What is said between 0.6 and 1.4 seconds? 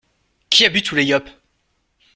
a bu tous les Yops?!